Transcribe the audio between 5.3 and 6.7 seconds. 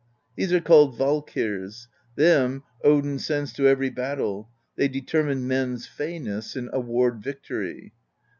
men's feyness